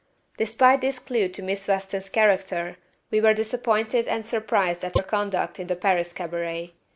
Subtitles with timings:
[0.37, 2.77] Despite this clue to Miss Weston's character,
[3.11, 6.73] we were disappointed and surprised at her conduct in the Paris cabaret.